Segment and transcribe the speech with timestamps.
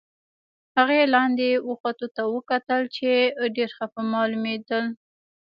[0.77, 3.09] هغې لاندې و ختو ته وکتل، چې
[3.55, 4.85] ډېر خپه معلومېدل.